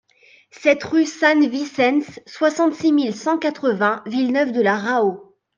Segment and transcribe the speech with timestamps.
[0.49, 5.35] sept rue San Vicens, soixante-six mille cent quatre-vingts Villeneuve-de-la-Raho